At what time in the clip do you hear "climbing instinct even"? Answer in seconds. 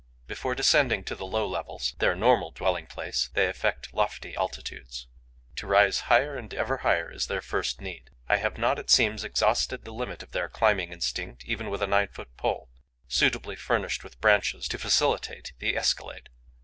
10.49-11.69